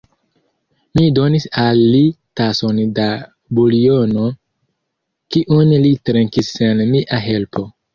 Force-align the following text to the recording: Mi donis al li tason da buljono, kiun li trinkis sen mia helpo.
Mi 0.99 1.03
donis 1.17 1.45
al 1.65 1.81
li 1.97 1.99
tason 2.41 2.81
da 2.97 3.07
buljono, 3.61 4.27
kiun 5.33 5.79
li 5.87 5.97
trinkis 6.11 6.55
sen 6.61 6.87
mia 6.95 7.27
helpo. 7.33 7.73